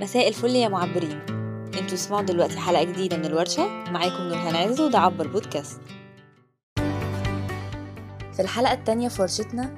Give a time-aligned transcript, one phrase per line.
[0.00, 1.20] مساء الفل يا معبرين.
[1.66, 3.66] أنتوا تسمعوا دلوقتي حلقة جديدة من الورشة.
[3.66, 5.80] معاكم نورهان عز وده عبر بودكاست.
[8.32, 9.74] في الحلقة التانية في ورشتنا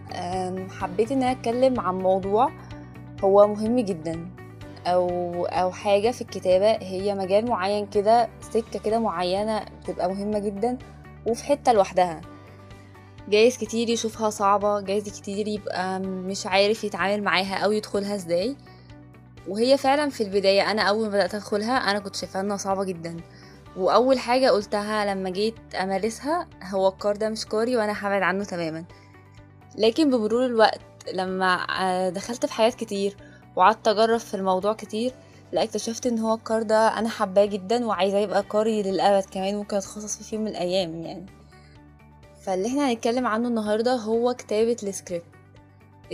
[0.81, 2.51] حبيت إن أنا أتكلم عن موضوع
[3.25, 4.31] هو مهم جدا
[4.87, 5.09] أو
[5.46, 6.87] أو حاجة في الكتابة.
[6.87, 10.79] هي مجال معين كده سكة كده معينة بتبقى مهمة جدا
[11.27, 12.21] وفي حتة لوحدها.
[13.29, 18.57] جايز كتير يشوفها صعبة جايز كتير يبقى مش عارف يتعامل معاها أو يدخلها إزاي.
[19.49, 23.17] وهي فعلا في البداية أنا أول ما بدأت أدخلها أنا كنت شايفاها إنها صعبة جدا.
[23.77, 28.85] وأول حاجة قلتها لما جيت أمارسها هو الكار ده مش كاري وأنا هبعد عنه تماما.
[29.79, 30.81] لكن بمرور الوقت
[31.14, 33.17] لما آه، دخلت في حاجات كتير
[33.56, 35.12] وقعدت أجرب في الموضوع كتير
[35.53, 39.77] لا اكتشفت إن هو الكار ده أنا حباه جدا وعايزاه يبقى كاري للأبد كمان ممكن
[39.77, 41.27] أتخصص فيه في يوم من الأيام يعني.
[42.42, 45.25] فاللي إحنا هنتكلم عنه النهارده هو كتابة السكريبت.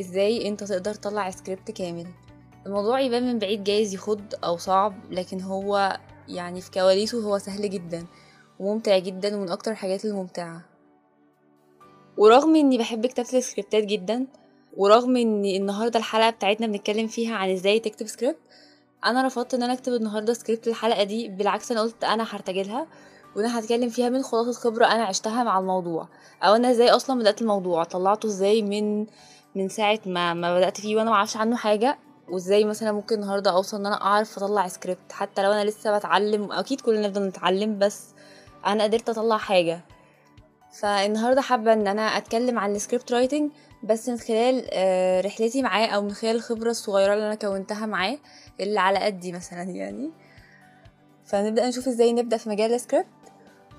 [0.01, 2.07] إزاي أنت تقدر تطلع سكريبت كامل؟
[2.66, 5.98] الموضوع يبان من بعيد جايز يخض أو صعب لكن هو
[6.29, 8.06] يعني في كواليسه هو سهل جدا
[8.61, 10.62] وممتع جدا ومن أكتر الحاجات الممتعة.
[12.17, 14.27] ورغم إني بحب كتابة السكريبتات جدا
[14.77, 18.39] ورغم ان النهاردة الحلقة بتاعتنا بنتكلم فيها عن إزاي تكتب سكريبت
[19.05, 22.87] أنا رفضت إن أنا أكتب النهاردة سكريبت الحلقة دي بالعكس أنا قلت أنا هرتجلها
[23.37, 26.09] وأنا هتكلم فيها من خلاصة خبرة أنا عشتها مع الموضوع.
[26.42, 29.06] أو أنا إزاي أصلا بدأت الموضوع طلعته إزاي من
[29.55, 31.98] من ساعة ما ما بدأت فيه وأنا معرفش عنه حاجة.
[32.33, 36.52] وازاي مثلا ممكن النهارده اوصل ان أنا اعرف اطلع سكريبت حتى لو أنا لسه بتعلم
[36.52, 38.06] أكيد كلنا نفضل نتعلم بس
[38.66, 39.80] أنا قدرت اطلع حاجة.
[40.72, 43.51] فالنهارده حابة ان أنا اتكلم عن ال script writing
[43.83, 48.19] بس من خلال آه، رحلتي معاه أو من خلال الخبره الصغيره اللي أنا كونتها معاه
[48.60, 50.10] اللي على قدي مثلا يعني.
[51.25, 53.06] فنبدأ نشوف إزاي نبدأ في مجال السكريبت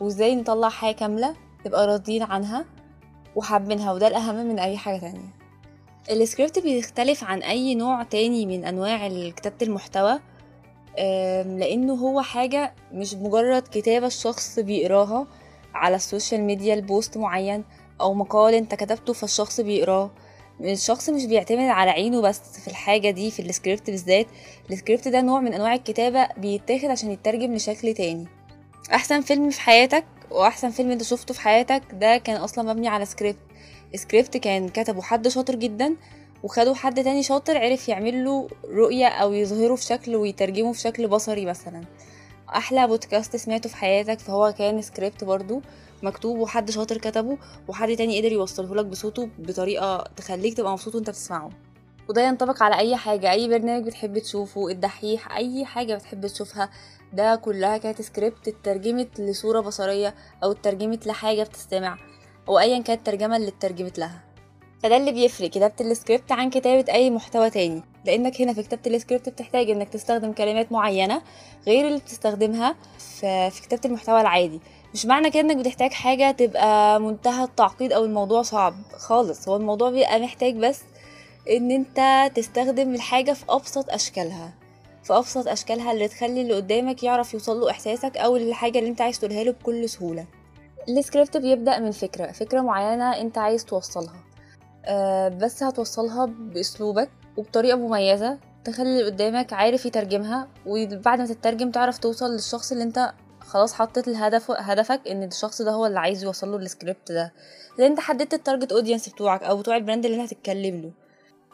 [0.01, 2.65] وازاي نطلع حاجة كاملة نبقى راضيين عنها
[3.35, 5.42] وحابينها وده الأهم من أي حاجة تانية.
[6.11, 10.19] السكريبت بيختلف عن أي نوع تاني من أنواع كتابة المحتوى
[10.99, 15.27] أم، لأنه هو حاجة مش مجرد كتابة الشخص بيقراها
[15.73, 17.63] على ال social media ل post معين
[18.01, 20.11] أو مقال أنت كتبته فالشخص بيقراه.
[20.61, 24.27] الشخص مش بيعتمد على عينه بس في الحاجة دي في السكريبت بالذات.
[24.71, 28.27] السكريبت ده نوع من أنواع الكتابة بيتاخد عشان يترجم لشكل تاني.
[28.93, 33.05] أحسن فيلم في حياتك؟ وأحسن فيلم أنت شفته في حياتك ده كان أصلا مبني على
[33.05, 33.37] script
[33.95, 35.95] script كان كتبه حد شاطر جدا
[36.43, 41.07] وخدوا حد تاني شاطر عرف يعمل له رؤية أو يظهره في شكل ويترجمه في شكل
[41.07, 41.81] بصري مثلا.
[42.49, 45.61] أحلى بودكاست سمعته في حياتك فهو كان سكريبت برضو
[46.03, 51.09] مكتوب وحد شاطر كتبه وحد تاني قدر يوصله لك بصوته بطريقة تخليك تبقى مبسوط وأنت
[51.09, 51.49] بتسمعه.
[52.09, 56.69] وده ينطبق على أي حاجة أي برنامج بتحب تشوفه الدحيح أي حاجة بتحب تشوفها.
[57.13, 61.97] ده كلها كانت سكريبت اترجمت لصورة بصرية أو اترجمت لحاجة بتستمع
[62.49, 64.21] أو ايا كانت الترجمه اللي اترجمت لها.
[64.83, 67.83] فده اللي بيفرق كتابة السكريبت عن كتابة أي محتوى تاني.
[68.05, 71.21] لأنك هنا في كتابة السكريبت بتحتاج إنك تستخدم كلمات معينة
[71.67, 72.75] غير اللي بتستخدمها
[73.19, 74.59] في, كتابة المحتوى العادي.
[74.93, 79.49] مش معنى كده إنك بتحتاج حاجة تبقى منتهى التعقيد أو الموضوع صعب خالص.
[79.49, 80.81] هو الموضوع بيبقى محتاج بس
[81.49, 84.53] إن أنت تستخدم الحاجة في أبسط أشكالها.
[85.03, 89.01] في أبسط أشكالها اللي تخلي اللي قدامك يعرف يوصل له إحساسك أو الحاجة اللي أنت
[89.01, 90.25] عايز تقولها له بكل سهولة.
[90.89, 94.23] السكريبت بيبدأ من فكرة فكرة معينة أنت عايز توصلها.
[94.85, 101.97] أه بس هتوصلها بأسلوبك وبطريقة مميزة تخلي اللي قدامك عارف يترجمها وبعد ما تترجم تعرف
[101.97, 106.51] توصل للشخص اللي أنت خلاص حطيت الهدف هدفك إن الشخص ده هو اللي عايز يوصل
[106.51, 107.33] له السكريبت ده.
[107.77, 110.91] لأن أنت حددت ال target audience بتوعك أو بتوع ال brand اللي أنت هتتكلم له.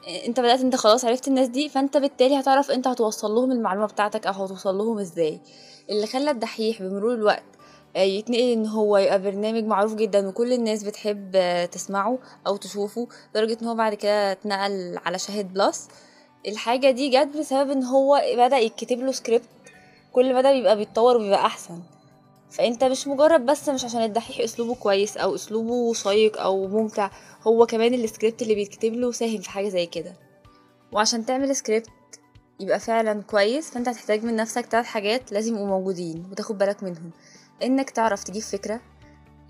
[0.07, 4.27] انت بدأت انت خلاص عرفت الناس دي فانت بالتالي هتعرف انت هتوصل لهم المعلومة بتاعتك
[4.27, 5.39] أو هتوصل لهم إزاي.
[5.89, 7.43] اللي خلى الدحيح بمرور الوقت
[7.95, 12.17] آه، يتنقل ان هو يبقى برنامج معروف جدا وكل الناس بتحب آه، تسمعه
[12.47, 15.87] أو تشوفه لدرجة ان هو بعد كده اتنقل على شاهد بلس.
[16.47, 19.49] الحاجة دي جت بسبب ان هو بدأ يتكتب له سكريبت
[20.11, 21.79] كل مدى بيبقى بيتطور وبيبقى أحسن.
[22.51, 27.09] فأنت مش مجرد بس مش عشان الدحيح أسلوبه كويس أو أسلوبه شيق أو ممتع
[27.47, 30.13] هو كمان السكريبت اللي بيتكتب له ساهم في حاجة زي كده.
[30.91, 31.89] وعشان تعمل سكريبت
[32.59, 37.11] يبقى فعلا كويس فأنت هتحتاج من نفسك تلات حاجات لازم يبقوا موجودين وتاخد بالك منهم.
[37.63, 38.79] إنك تعرف تجيب فكرة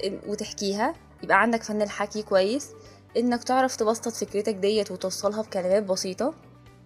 [0.03, 0.93] إن- وتحكيها
[1.23, 2.69] يبقى عندك فن الحكي كويس.
[3.17, 6.33] إنك تعرف تبسط فكرتك ديت وتوصلها بكلمات بسيطة.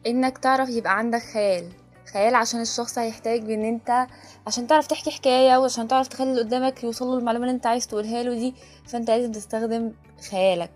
[0.07, 1.69] إنك تعرف يبقى عندك خيال.
[2.13, 4.07] خيال عشان الشخص هيحتاج ان أنت
[4.47, 7.87] عشان تعرف تحكي حكاية وعشان تعرف تخلي اللي قدامك يوصل له المعلومة اللي أنت عايز
[7.87, 8.53] تقولها له دي
[8.87, 9.91] فأنت لازم تستخدم
[10.31, 10.71] خيالك.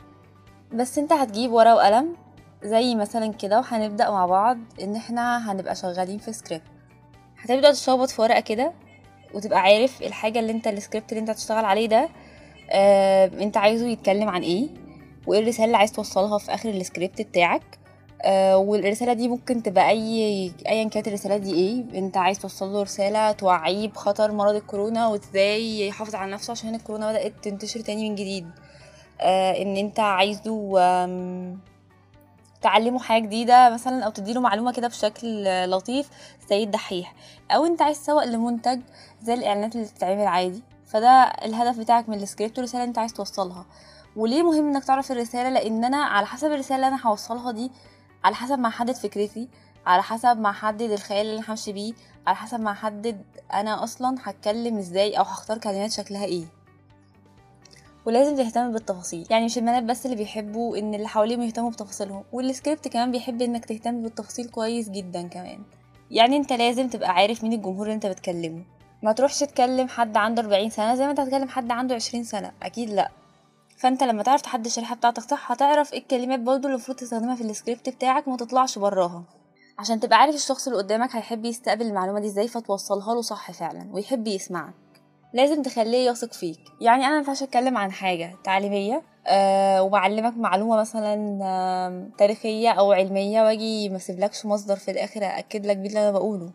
[0.74, 2.16] بس أنت هتجيب ورقة وقلم
[2.64, 6.64] زي مثلا كده وهنبدأ مع بعض إن إحنا هنبقى شغالين في سكريبت
[7.42, 8.74] هتبدأ تشخبط في ورقة كده
[9.34, 12.10] وتبقى عارف الحاجة اللي أنت السكريبت اللي أنت هتشتغل عليه ده
[12.72, 14.68] آه أنت عايزه يتكلم عن إيه
[15.28, 17.80] وإيه الرسالة اللي عايز توصلها في آخر السكريبت بتاعك.
[18.22, 22.82] آه والرسالة دي ممكن تبقى أي أيا كانت الرسالة دي إيه أنت عايز توصل له
[22.82, 28.16] رسالة توعيه بخطر مرض الكورونا وإزاي يحافظ على نفسه عشان الكورونا بدأت تنتشر تاني من
[28.16, 28.48] جديد.
[29.22, 30.78] آه إن أنت عايزه
[32.62, 36.10] تعلمه حاجة جديدة مثلا أو تديله معلومة كده بشكل لطيف
[36.50, 37.14] زي الدحيح.
[37.52, 38.82] أو أنت عايز تسوق لمنتج
[39.24, 40.64] زي الإعلانات اللي بتتعمل عادي.
[40.88, 43.66] فده الهدف بتاعك من السكريبت والرسالة اللي أنت عايز توصلها.
[44.16, 47.72] وليه مهم إنك تعرف الرسالة؟ لأن أنا على حسب الرسالة اللي أنا هوصلها دي
[48.28, 49.48] على حسب ما أحدد فكرتي
[49.86, 51.94] على حسب ما أحدد الخيال اللي أنا همشي بيه
[52.28, 56.46] على حسب ما أحدد أنا أصلا هتكلم إزاي أو هختار كلمات شكلها إيه.
[58.06, 59.28] ولازم تهتم بالتفاصيل.
[59.30, 63.66] يعني مش البنات بس اللي بيحبوا إن اللي حواليهم يهتموا بتفاصيلهم والسكريبت كمان بيحب إنك
[63.66, 65.60] تهتم بالتفاصيل كويس جدا كمان.
[66.12, 68.64] يعني أنت لازم تبقى عارف مين الجمهور اللي أنت بتكلمه.
[69.04, 72.52] ما تروحش تكلم حد عنده 40 سنة زي ما أنت هتكلم حد عنده 20 سنة.
[72.64, 73.12] أكيد لأ.
[73.78, 77.42] فانت لما تعرف تحدد الشريحة بتاعتك صح هتعرف إيه الكلمات برضو اللي المفروض تستخدمها في
[77.44, 79.24] السكريبت بتاعك وما تطلعش براها.
[79.80, 83.90] عشان تبقى عارف الشخص اللي قدامك هيحب يستقبل المعلومة دي إزاي فتوصلها له صح فعلا
[83.94, 84.74] ويحب يسمعك.
[85.34, 86.60] لازم تخليه يثق فيك.
[86.82, 93.42] يعني أنا مينفعش أتكلم عن حاجة تعليمية أه وبعلمك معلومة مثلا آه تاريخية أو علمية
[93.42, 96.52] وأجي ما أسيبلكش مصدر في الآخر اكد لك بيه اللي أنا بقوله.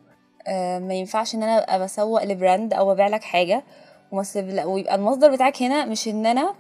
[0.47, 3.63] أه ما ينفعش إن أنا أبقى بسوق لبراند أو ببيع لك حاجة
[4.13, 6.55] وما أسيب- ويبقى المصدر بتاعك هنا مش إن أنا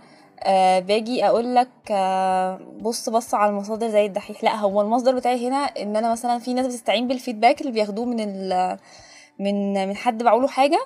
[0.44, 4.44] أه باجي أقول لك أه بص بص على المصادر زي الدحيح.
[4.44, 8.48] لا هو المصدر بتاعي هنا إن أنا مثلا في ناس بتستعين بالفيدباك اللي بياخدوه من
[9.38, 10.78] من من حد بعوله حاجة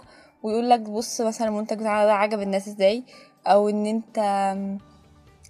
[0.43, 3.03] ويقول لك بص مثلا المنتج بتاعنا ده عجب الناس إزاي؟
[3.47, 4.17] أو إن أنت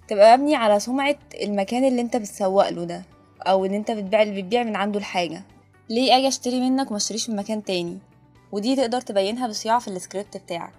[0.07, 3.03] تبقى مبني على سمعة المكان اللي أنت بتسوق له ده
[3.47, 5.41] أو إن أنت بتبيع اللي بتبيع من عنده الحاجة.
[5.89, 7.97] ليه أجي أشتري منك وما أشتريش من مكان تاني؟
[8.51, 10.73] ودي تقدر تبينها بصياعة في السكريبت بتاعك.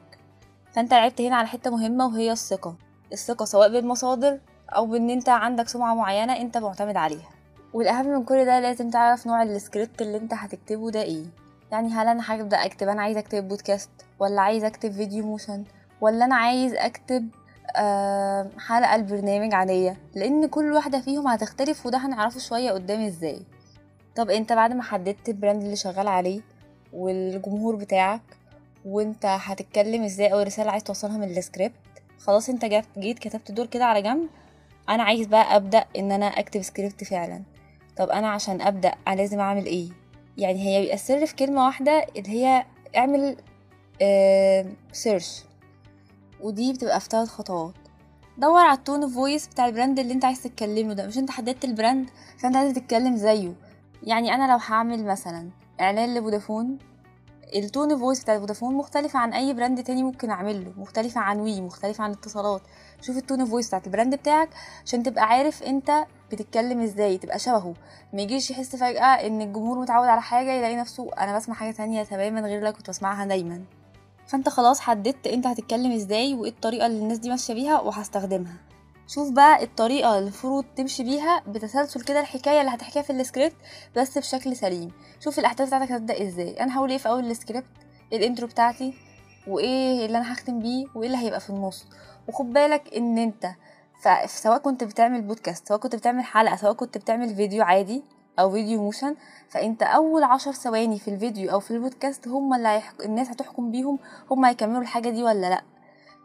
[0.73, 2.75] فأنت لعبت هنا على حتة مهمة وهي الثقة.
[3.13, 4.39] الثقة سواء بالمصادر
[4.71, 7.29] أو بإن أنت عندك سمعة معينة أنت معتمد عليها.
[7.73, 11.25] والأهم من كل ده لازم تعرف نوع السكريبت اللي أنت هتكتبه ده إيه.
[11.73, 15.65] يعني هل أنا هبدا أكتب أنا عايز أكتب بودكاست ولا عايز أكتب فيديو motion
[16.01, 17.29] ولا أنا عايز أكتب
[17.77, 23.43] آه، حلقة البرنامج عادية؟ لأن كل واحدة فيهم هتختلف وده هنعرفه شوية قدام إزاي.
[24.17, 26.41] طب أنت بعد ما حددت ال brand اللي شغال عليه
[26.93, 28.23] والجمهور بتاعك
[28.85, 31.75] وأنت هتتكلم إزاي أو الرسالة عايز توصلها من السكريبت
[32.19, 34.29] خلاص انت جات جيت كتبت دول كده على جنب
[34.89, 37.43] أنا عايز بقى أبدأ إن أنا أكتب سكريبت فعلا.
[37.97, 39.89] طب أنا عشان أبدأ لازم أعمل إيه؟
[40.37, 42.65] يعني هي السر في كلمة واحدة اللي هي
[42.97, 43.37] اعمل
[44.93, 45.43] search
[46.41, 47.75] ودي بتبقى في ثلاث خطوات.
[48.39, 51.07] دور على ال tone of voice بتاع ال brand اللي انت عايز تتكلمه ده.
[51.07, 53.53] مش انت حددت ال brand فانت عايز تتكلم زيه.
[54.03, 55.51] يعني أنا لو هعمل مثلا
[55.81, 56.79] إعلان لفودافون
[57.55, 61.61] ال tone voice بتاع فودافون مختلفة عن أي brand تاني ممكن أعمله مختلفة عن وي
[61.61, 62.63] مختلفة عن اتصالات.
[63.03, 64.49] شوف ال tone voice بتاعت ال brand بتاعك
[64.87, 67.75] عشان تبقى عارف أنت بتتكلم إزاي تبقى شبهه.
[68.13, 72.03] ما يجيش يحس فجأة إن الجمهور متعود على حاجة يلاقي نفسه أنا بسمع حاجة تانية
[72.03, 73.63] تماما غير اللي كنت بسمعها دايما.
[74.27, 78.57] فأنت خلاص حددت أنت هتتكلم إزاي وإيه الطريقة اللي الناس دي ماشية بيها وهستخدمها.
[79.09, 83.57] شوف بقى الطريقة اللي المفروض تمشي بيها بتسلسل كده الحكاية اللي هتحكيها في السكريبت
[83.97, 84.93] بس بشكل سليم.
[85.21, 86.61] شوف الأحداث بتاعتك هتبدأ إزاي.
[86.63, 87.67] أنا هقول إيه في أول السكريبت؟
[88.13, 88.95] ال intro بتاعتي
[89.47, 91.87] وإيه اللي أنا هختم بيه وإيه اللي هيبقى في النص.
[92.29, 93.47] وخد بالك إن أنت
[94.03, 98.03] ف- سواء كنت بتعمل بودكاست سواء كنت بتعمل حلقة سواء كنت بتعمل فيديو عادي
[98.39, 99.15] أو فيديو motion
[99.49, 103.05] فأنت أول عشر ثواني في الفيديو أو في البودكاست هم اللي هيحك...
[103.05, 103.99] الناس هتحكم بيهم
[104.31, 105.63] هم هيكملوا الحاجة دي ولا لأ.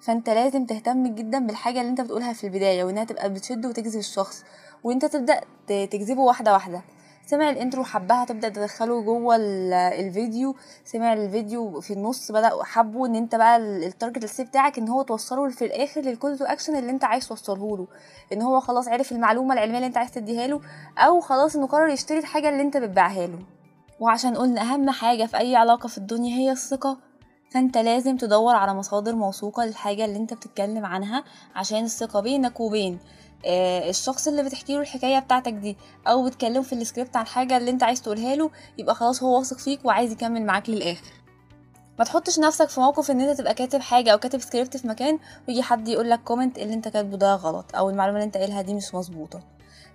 [0.05, 4.43] فانت لازم تهتم جدا بالحاجة اللي انت بتقولها في البداية وإنها تبقى بتشد وتجذب الشخص
[4.83, 6.81] وإنت تبدأ ت- تجذبه واحدة واحدة.
[7.25, 10.55] سمع ال intro حبها تبدأ تدخله جوه ال- الفيديو.
[10.85, 14.87] سمع الفيديو في النص بدأ حبه إن انت بقى ال- ال target الاساسي بتاعك إن
[14.89, 17.87] هو توصله في الآخر لل call to action اللي انت عايز توصله له.
[18.33, 20.61] إن هو خلاص عرف المعلومة العلمية اللي انت عايز تديها له
[20.97, 23.39] أو خلاص إنه قرر يشتري الحاجة اللي انت بتبيعها له.
[23.99, 26.97] وعشان قلنا أهم حاجة في أي علاقة في الدنيا هي الثقة.
[27.53, 31.23] فانت لازم تدور على مصادر موثوقة للحاجة اللي انت بتتكلم عنها
[31.55, 32.99] عشان الثقة بينك وبين
[33.45, 37.71] آه، الشخص اللي بتحكي له الحكاية بتاعتك دي أو بتكلمه في السكريبت عن حاجة اللي
[37.71, 41.11] انت عايز تقولها له يبقى خلاص هو واثق فيك وعايز يكمل معاك للآخر.
[41.99, 45.19] ما تحطش نفسك في موقف إن انت تبقى كاتب حاجة أو كاتب سكريبت في مكان
[45.47, 48.61] ويجي حد يقول لك comment اللي انت كاتبه ده غلط أو المعلومة اللي انت قايلها
[48.61, 49.41] دي مش مظبوطة.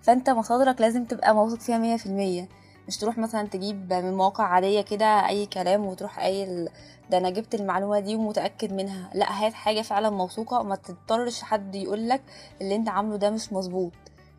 [0.03, 2.49] فانت مصادرك لازم تبقى موثوق فيها مية في المية.
[2.89, 6.69] مش تروح مثلا تجيب من مواقع عادية كده أي كلام وتروح قايل
[7.11, 9.11] ده أنا جبت المعلومة دي ومتأكد منها.
[9.15, 12.23] لا هات حاجة فعلا موثوقة وما تضطرش حد يقول لك
[12.61, 13.93] اللي أنت عامله ده مش مظبوط.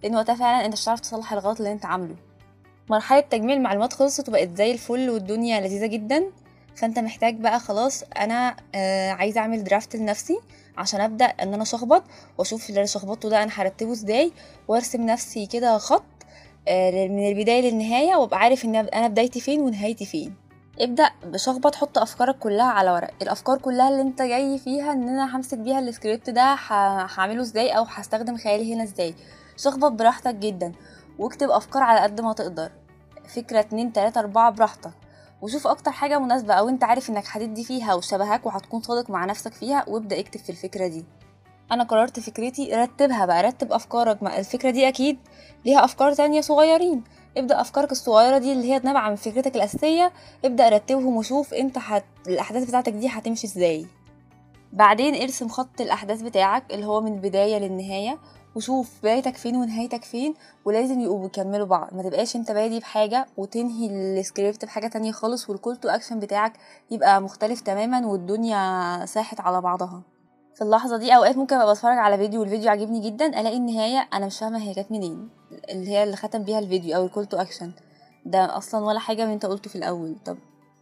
[0.04, 2.16] لأن وقتها فعلا أنت مش هتعرف تصلح الغلط اللي أنت عامله.
[2.90, 6.24] مرحلة تجميع المعلومات خلصت وبقت زي الفل والدنيا لذيذة جدا.
[6.76, 10.40] فأنت محتاج بقى خلاص أنا آه عايزه أعمل draft لنفسي
[10.78, 12.04] عشان أبدأ إن أنا أشخبط
[12.38, 14.32] وأشوف اللي أنا شخبطته ده أنا هرتبه إزاي
[14.68, 16.04] وأرسم نفسي كده خط
[17.10, 20.36] من البداية للنهاية وأبقى عارف إن أنا بدايتي فين ونهايتي فين.
[20.82, 23.10] ابدأ بشخبط حط أفكارك كلها على ورق.
[23.22, 27.84] الأفكار كلها اللي أنت جاي فيها إن أنا همسك بيها السكريبت ده هعمله إزاي أو
[27.84, 29.16] هستخدم خيالي هنا إزاي.
[29.58, 30.72] شخبط براحتك جدا
[31.20, 32.72] واكتب أفكار على قد ما تقدر.
[33.28, 34.92] فكرة اتنين تلاتة أربعة براحتك.
[35.42, 39.54] وشوف أكتر حاجة مناسبة أو أنت عارف إنك هتدي فيها وشبهك وهتكون صادق مع نفسك
[39.54, 41.06] فيها وابدأ اكتب في الفكرة دي.
[41.72, 44.24] أنا قررت فكرتي رتبها بقى رتب أفكارك.
[44.24, 45.18] ما الفكرة دي أكيد
[45.66, 47.04] ليها أفكار تانية صغيرين.
[47.38, 50.12] ابدأ أفكارك الصغيرة دي اللي هي نابعه من فكرتك الأساسية.
[50.46, 52.06] ابدأ رتبهم وشوف أنت حت...
[52.28, 53.86] الأحداث بتاعتك دي هتمشي إزاي.
[54.74, 58.18] بعدين ارسم خط الأحداث بتاعك اللي هو من البدايه للنهاية
[58.56, 60.34] وشوف بدايتك فين ونهايتك فين
[60.66, 61.94] ولازم يبقوا بيكملوا بعض.
[61.94, 66.54] ما تبقاش أنت بادي بحاجة وتنهي السكريبت بحاجة تانية خالص وال call to action بتاعك
[66.92, 70.02] يبقى مختلف تماما والدنيا ساحت على بعضها.
[70.60, 74.26] في اللحظة دي أوقات ممكن أبقى بتفرج على فيديو والفيديو عجبني جدا ألاقي النهايه أنا
[74.26, 75.30] مش فاهمة هي جت منين
[75.70, 77.72] اللي هي اللي ختم بيها الفيديو أو ال call to action
[78.26, 80.16] ده أصلا ولا حاجة من أنت قلته في الأول.
[80.26, 80.38] طب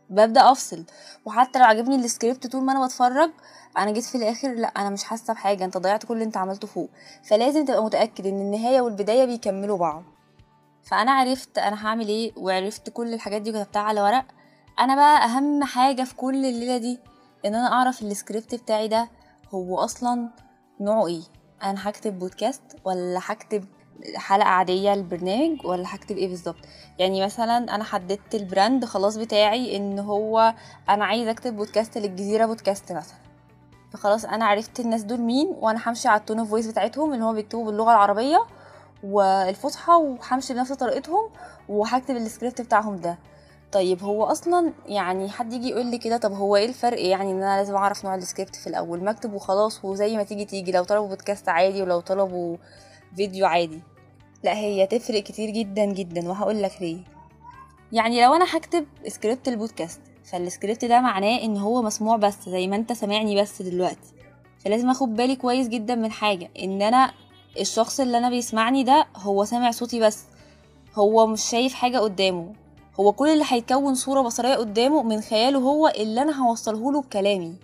[0.10, 0.84] ببدأ أفصل.
[1.26, 3.30] وحتى لو عجبني السكريبت طول ما أنا بتفرج
[3.78, 6.68] أنا جيت في الآخر لأ أنا مش حاسة بحاجة أنت ضيعت كل اللي أنت عملته
[6.68, 6.90] فوق.
[7.24, 10.04] فلازم تبقى متأكد إن النهاية والبداية بيكملوا بعض.
[10.84, 14.26] فأنا عرفت أنا هعمل إيه وعرفت كل الحاجات دي وكتبتها على ورق.
[14.80, 17.00] أنا بقى أهم حاجة في كل الليلة دي
[17.46, 19.10] إن أنا أعرف السكريبت بتاعي ده
[19.54, 20.30] هو أصلا
[20.82, 21.22] نوعه إيه؟
[21.64, 23.66] أنا هكتب بودكاست ولا هكتب
[24.16, 26.58] حلقة عادية للبرنامج ولا هكتب إيه بالظبط؟
[27.00, 30.54] يعني مثلا أنا حددت ال brand خلاص بتاعي إن هو
[30.90, 33.18] أنا عايزه أكتب بودكاست للجزيرة بودكاست مثلا.
[33.94, 37.26] فخلاص أنا عرفت الناس دول مين وأنا همشي على ال tone of voice بتاعتهم اللي
[37.26, 38.46] هو بيكتبوا باللغة العربية
[39.04, 41.30] والفصحى وهمشي بنفس طريقتهم
[41.70, 43.18] وهكتب السكريبت بتاعهم ده.
[43.72, 47.44] طيب هو أصلا يعني حد يجي يقول لي كده طب هو إيه الفرق؟ يعني إن
[47.44, 49.04] أنا لازم أعرف نوع السكريبت في الأول.
[49.04, 52.58] مكتب وخلاص وزي ما تيجي تيجي لو طلبوا بودكاست عادي ولو طلبوا
[53.16, 53.82] فيديو عادي.
[54.44, 56.30] لا هي تفرق كتير جدا جدا.
[56.30, 56.98] وهقول لك ليه.
[57.92, 62.68] يعني لو أنا هكتب script ال podcast فالسكريبت ده معناه إن هو مسموع بس زي
[62.68, 64.14] ما أنت سامعني بس دلوقتي.
[64.60, 67.12] فلازم أخد بالي كويس جدا من حاجة إن أنا
[67.60, 70.24] الشخص اللي أنا بيسمعني ده هو سامع صوتي بس.
[70.96, 72.54] هو مش شايف حاجة قدامه.
[73.00, 77.56] هو كل اللي هيكون صورة بصرية قدامه من خياله هو اللي أنا هوصله له بكلامي.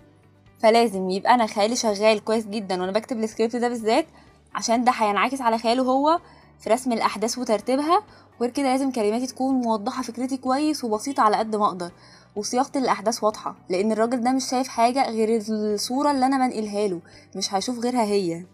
[0.58, 4.06] فلازم يبقى أنا خيالي شغال كويس جدا وأنا بكتب السكريبت ده بالذات
[4.54, 6.18] عشان ده هينعكس على خياله هو
[6.60, 8.02] في رسم الأحداث وترتيبها
[8.40, 11.90] وغير كده لازم كلماتي تكون موضحة فكرتي كويس وبسيطة على قد ما أقدر
[12.36, 17.00] وصياغة الأحداث واضحة لأن الراجل ده مش شايف حاجة غير الصورة اللي أنا بنقلها له
[17.36, 18.44] مش هيشوف غيرها هي.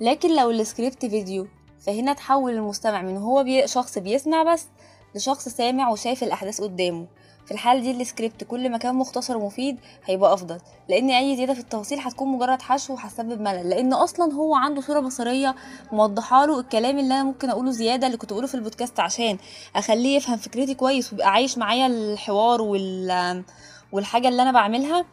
[0.00, 1.46] لكن لو السكريبت فيديو
[1.80, 3.66] فهنا تحول المستمع من هو بي...
[3.66, 4.66] شخص بيسمع بس
[5.14, 7.06] لشخص سامع وشايف الأحداث قدامه.
[7.46, 11.60] في الحالة دي السكريبت كل ما كان مختصر ومفيد هيبقى أفضل لأن أي زيادة في
[11.60, 15.54] التفاصيل هتكون مجرد حشو وهتسبب ملل لأن أصلا هو عنده صورة بصرية
[15.92, 19.38] موضحة له الكلام اللي أنا ممكن أقوله زيادة اللي كنت أقوله في البودكاست عشان
[19.76, 23.44] أخليه يفهم فكرتي كويس ويبقى عايش معايا الحوار وال
[23.92, 25.04] والحاجة اللي أنا بعملها.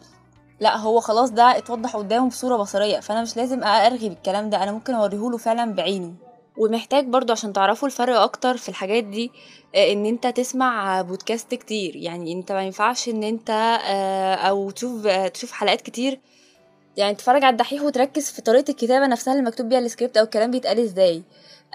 [0.60, 4.72] لا هو خلاص ده اتوضح قدامه بصورة بصرية فأنا مش لازم أرغي بالكلام ده أنا
[4.72, 6.14] ممكن أوريهوله فعلا بعينه.
[6.58, 9.32] ومحتاج برضو عشان تعرفوا الفرق أكتر في الحاجات دي
[9.76, 11.96] آه، إن أنت تسمع بودكاست كتير.
[11.96, 16.20] يعني أنت ما ينفعش إن أنت آه، أو تشوف آه، تشوف حلقات كتير.
[16.98, 20.52] يعني تتفرج على الدحيح وتركز في طريقة الكتابة نفسها اللي مكتوب بيها السكريبت أو الكلام
[20.52, 21.24] بيتقال إزاي.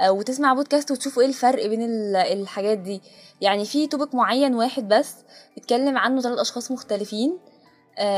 [0.09, 1.83] وتسمع بودكاست وتشوفوا إيه الفرق بين
[2.15, 3.01] الحاجات دي.
[3.41, 5.15] يعني في topic معين واحد بس
[5.59, 7.39] اتكلم عنه ثلاث أشخاص مختلفين.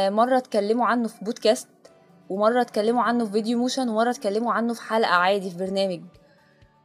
[0.08, 1.68] مرة اتكلموا عنه في بودكاست
[2.30, 6.00] ومرة اتكلموا عنه في فيديو motion ومرة اتكلموا عنه في حلقة عادي في برنامج.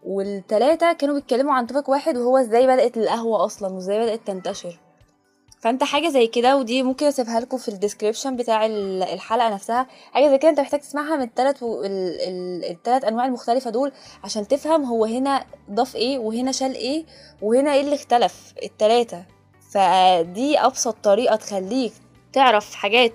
[0.04, 4.80] والتلاتة كانوا بيتكلموا عن توبك واحد وهو إزاي بدأت القهوة أصلا وإزاي بدأت تنتشر.
[5.60, 9.88] فأنت حاجة زي كده ودي ممكن أسيبها لكم في الديسكريبشن بتاع الحلقة نفسها.
[10.12, 11.84] حاجة زي كده أنت محتاج تسمعها من التلات و...
[11.84, 12.22] ال...
[12.22, 12.66] ال...
[12.72, 13.92] التلات أنواع المختلفة دول
[14.24, 17.06] عشان تفهم هو هنا ضاف إيه وهنا شال إيه
[17.42, 19.24] وهنا إيه اللي اختلف التلاتة.
[19.72, 21.94] فدي أبسط طريقة تخليك
[22.34, 23.14] تعرف حاجات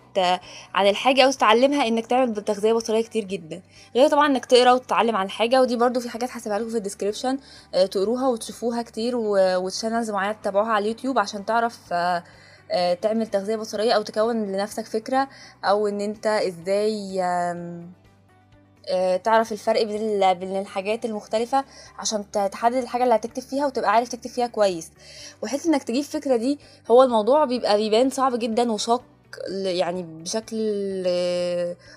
[0.75, 3.63] عن الحاجة أو تتعلمها إنك تعمل تغذية بصرية كتير جدا.
[3.97, 6.82] غير طبعا إنك تقرأ وتتعلم عن الحاجة ودي برضو في حاجات هسيبها لكم في ال
[6.82, 7.39] description
[7.75, 12.25] آه، تقروها وتشوفوها كتير و channels معينة تتابعوها على اليوتيوب عشان تعرف آه،
[12.71, 15.29] آه، تعمل تغذية بصرية أو تكون لنفسك فكرة
[15.65, 17.21] أو إن أنت إزاي
[19.25, 19.83] تعرف الفرق
[20.33, 21.65] بين الحاجات المختلفة
[21.99, 24.91] عشان تحدد الحاجة اللي هتكتب فيها وتبقى عارف تكتب فيها كويس.
[25.43, 26.59] وحيث إنك تجيب فكرة دي
[26.91, 29.03] هو الموضوع بيبقى بيبان صعب جدا وشاق
[29.65, 30.57] يعني بشكل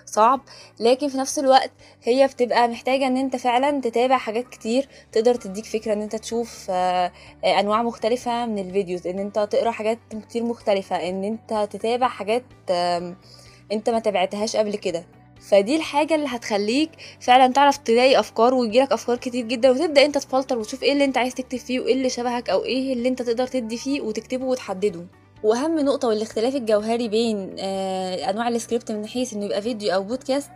[0.06, 0.42] صعب.
[0.80, 1.72] لكن في نفس الوقت
[2.04, 6.68] هي بتبقى محتاجة إن أنت فعلا تتابع حاجات كتير تقدر تديك فكرة إن أنت تشوف
[6.70, 7.12] آه،
[7.46, 9.98] أنواع مختلفة من الفيديوز إن أنت تقرأ حاجات
[10.30, 12.44] كتير مختلفة إن أنت تتابع حاجات
[13.72, 15.06] أنت ما تابعتهاش قبل كده.
[15.42, 16.90] فدي الحاجة اللي هتخليك
[17.20, 21.18] فعلا تعرف تلاقي أفكار ويجيلك أفكار كتير جدا وتبدأ أنت تفلتر وتشوف إيه اللي أنت
[21.18, 25.06] عايز تكتب فيه وإيه اللي شبهك أو إيه اللي أنت تقدر تدي فيه وتكتبه وتحدده.
[25.44, 30.50] وأهم نقطة والاختلاف الجوهري بين آه أنواع السكريبت من حيث إنه يبقى فيديو أو بودكاست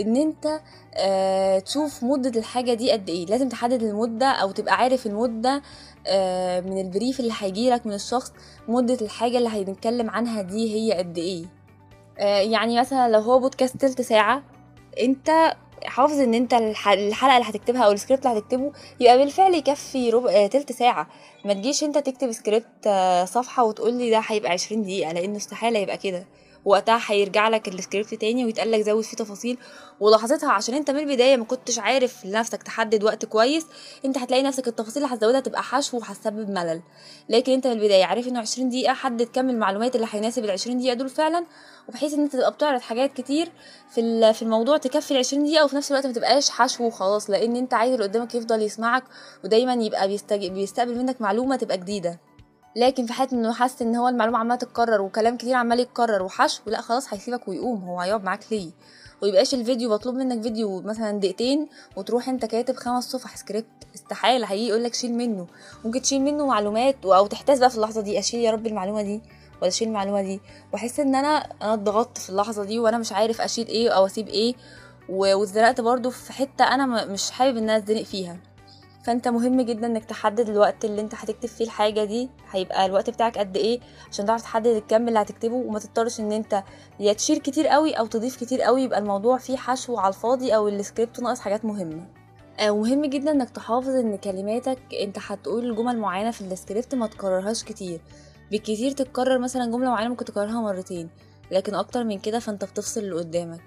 [0.00, 0.60] إن أنت
[0.94, 3.26] آه تشوف مدة الحاجة دي قد إيه.
[3.26, 5.62] لازم تحدد المدة أو تبقى عارف المدة
[6.06, 8.32] آه من ال brief اللي هيجيلك من الشخص
[8.68, 11.44] مدة الحاجة اللي هنتكلم عنها دي هي قد إيه.
[12.26, 14.42] يعني مثلا لو هو بودكاست تلت ساعة
[15.00, 20.30] أنت حافظ إن أنت الحلقة اللي هتكتبها أو السكريبت اللي هتكتبه يبقى بالفعل يكفي ربع
[20.30, 21.06] آه تلت ساعة.
[21.44, 25.78] ما تجيش أنت تكتب سكريبت آه صفحة وتقول لي ده هيبقى عشرين دقيقة لأن استحالة
[25.78, 26.24] يبقى كده.
[26.64, 29.58] وقتها هيرجع لك السكريبت تاني ويتقال لك زود فيه تفاصيل.
[30.00, 33.66] ولحظتها عشان انت من البداية ما كنتش عارف لنفسك تحدد وقت كويس
[34.04, 36.82] انت هتلاقي نفسك التفاصيل اللي هتزودها تبقى حشو وهتسبب ملل.
[37.28, 40.78] لكن انت من البداية عارف انه 20 دقيقة حدد كم المعلومات اللي هيناسب ال 20
[40.78, 41.44] دقيقة دول فعلا
[41.88, 43.48] وبحيث ان انت تبقى بتعرض حاجات كتير
[43.90, 47.30] في في الموضوع تكفي ال 20 دقيقة وفي نفس الوقت ما تبقاش حشو وخلاص.
[47.30, 49.04] لأن انت عايز اللي قدامك يفضل يسمعك
[49.44, 52.27] ودايما يبقى بيستقبل منك معلومة تبقى جديدة.
[52.78, 56.62] لكن في حاله انه حاسس ان هو المعلومة عمالة تتكرر وكلام كتير عمال يتكرر وحشو
[56.66, 58.70] لا خلاص هيسيبك ويقوم هو هيقعد معاك ليه؟
[59.22, 64.68] ويبقاش الفيديو مطلوب منك فيديو مثلا دقيقتين وتروح انت كاتب خمس صفح سكريبت استحالة هيجي
[64.68, 65.46] يقول لك شيل منه.
[65.84, 69.20] ممكن تشيل منه معلومات أو تحتاج بقى في اللحظة دي أشيل يا رب المعلومة دي
[69.60, 70.40] ولا أشيل المعلومة دي.
[70.72, 71.28] وأحس إن أنا
[71.62, 74.54] أنا اتضغطت في اللحظة دي وأنا مش عارف أشيل إيه أو أسيب إيه
[75.08, 78.36] واتزنقت برضو في حتة أنا مش حابب إن أنا أتزنق فيها.
[79.08, 83.38] فانت مهم جدا انك تحدد الوقت اللي انت هتكتب فيه الحاجة دي هيبقى الوقت بتاعك
[83.38, 86.62] قد إيه عشان تعرف تحدد الكم اللي هتكتبه وما تضطرش ان انت
[87.00, 90.68] يا تشيل كتير قوي أو تضيف كتير قوي يبقى الموضوع فيه حشو على الفاضي أو
[90.68, 92.06] السكريبت ناقص حاجات مهمة.
[92.68, 98.00] ومهم جدا انك تحافظ ان كلماتك انت هتقول جمل معينة في السكريبت ما تكررهاش كتير.
[98.50, 101.08] بالكتير تتكرر مثلا جملة معينة ممكن تكررها مرتين
[101.50, 103.60] لكن أكتر من كده فانت بتفصل اللي قدامك.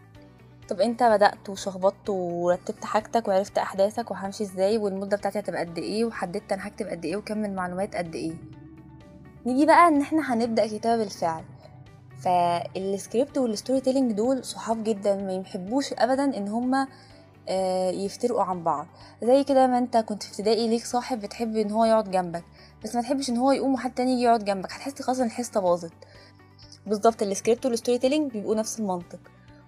[0.72, 6.06] طب انت بدأت وشخبطت ورتبت حاجتك وعرفت أحداثك وهمشي إزاي والمدة بتاعتي هتبقى قد إيه
[6.06, 8.34] وحددت أنا هكتب قد إيه وكم المعلومات قد إيه.
[9.46, 11.44] نيجي بقى إن إحنا هنبدأ كتابة بالفعل
[12.24, 16.88] فال script وال storytelling دول صحاب جدا ما يحبوش ابدا إن هما
[17.92, 18.88] يفترقوا عن بعض.
[19.24, 22.44] زي كده ما انت كنت في ابتدائي ليك صاحب بتحب إن هو يقعد جنبك
[22.84, 24.72] بس ما تحبش إن هو يقوم وحد تاني يجي يقعد جنبك.
[24.74, 25.94] هتحس خلاص إن الحصة باظت.
[26.88, 29.20] بالظبط ال script وال storytelling بيبقوا نفس المنطق.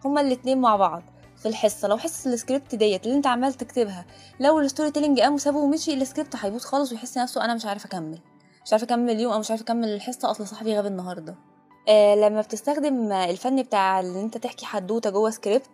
[0.06, 1.02] هما الاتنين مع بعض
[1.38, 1.88] في الحصة.
[1.88, 4.06] لو حصة السكريبت ديت اللي انت عمال تكتبها
[4.40, 8.20] لو ال storytelling قام وسابه ومشي السكريبت هيبوظ خالص ويحس نفسه أنا مش عارف أكمل.
[8.66, 11.36] مش عارف أكمل اليوم أو مش عارف أكمل الحصة أصل صاحبي غاب النهارده.
[11.90, 15.66] آه لما بتستخدم الفن بتاع ان انت تحكي حدوتة جوه سكريبت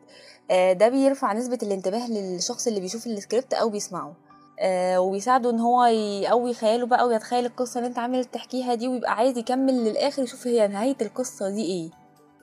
[0.51, 4.13] آه ده بيرفع نسبة الانتباه للشخص اللي بيشوف السكريبت أو بيسمعه.
[4.59, 9.11] آه وبيساعده إن هو يقوي خياله بقى ويتخيل القصة اللي انت عامل تحكيها دي ويبقى
[9.15, 11.89] عايز يكمل للآخر يشوف هي نهاية القصة دي إيه.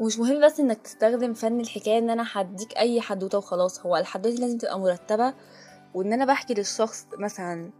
[0.00, 3.80] ومش مهم بس إنك تستخدم فن الحكاية إن أنا هديك أي حدوتة وخلاص.
[3.80, 5.34] هو الحدوتة لازم تبقى مرتبة
[5.94, 7.70] وإن أنا بحكي للشخص مثلا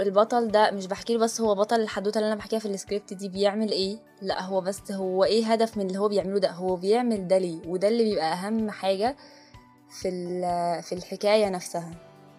[0.00, 3.28] البطل ده مش بحكي له بس هو بطل الحدوتة اللي أنا بحكيها في السكريبت دي
[3.28, 7.28] بيعمل إيه لا هو بس هو إيه هدف من اللي هو بيعمله ده؟ هو بيعمل
[7.28, 9.16] ده ليه؟ وده اللي بيبقى أهم حاجة
[9.90, 10.10] في
[10.82, 11.90] في الحكاية نفسها.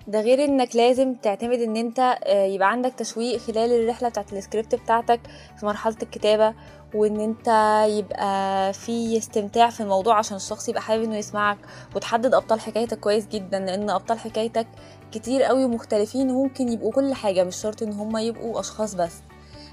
[0.10, 5.20] ده غير إنك لازم تعتمد إن أنت يبقى عندك تشويق خلال الرحلة بتاعت السكريبت بتاعتك
[5.60, 6.54] في مرحلة الكتابة
[6.96, 7.48] وإن أنت
[7.90, 11.58] يبقى في استمتاع في الموضوع عشان الشخص يبقى حابب إنه يسمعك
[11.96, 14.68] وتحدد أبطال حكايتك كويس جدا لأن أبطال حكايتك
[15.12, 19.14] كتير قوي مختلفين وممكن يبقوا كل حاجة مش شرط إن هم يبقوا أشخاص بس.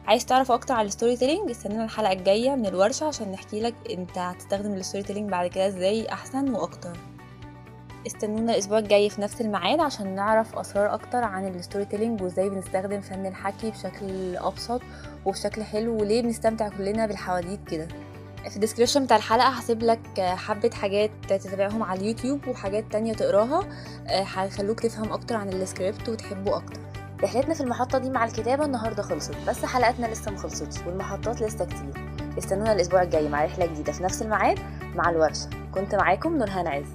[0.06, 4.18] عايز تعرف أكتر على ال storytelling استنانا الحلقة الجاية من الورشة عشان نحكي لك أنت
[4.18, 7.15] هتستخدم ال storytelling بعد كده إزاي أحسن وأكتر.
[8.06, 13.00] استنونا الأسبوع الجاي في نفس الميعاد عشان نعرف أسرار أكتر عن ال storytelling وإزاي بنستخدم
[13.00, 14.80] فن الحكي بشكل أبسط
[15.24, 17.86] وبشكل حلو وليه بنستمتع كلنا بالحواديت كده.
[18.48, 23.62] في ال description بتاع الحلقة هسيب لك حبة حاجات تتابعهم على اليوتيوب وحاجات تانية تقراها
[24.08, 26.80] هيخلوك تفهم أكتر عن السكريبت وتحبه أكتر.
[27.22, 32.08] رحلتنا في المحطة دي مع الكتابة النهاردة خلصت بس حلقتنا لسه مخلصتش والمحطات لسه كتير.
[32.38, 34.58] استنونا الأسبوع الجاي مع رحلة جديدة في نفس الميعاد
[34.94, 35.48] مع الورشة.
[35.74, 36.86] كنت معاكم نورهان عز.